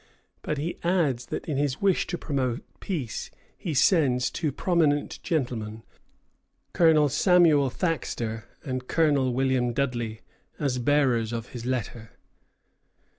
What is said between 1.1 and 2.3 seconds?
that in his wish to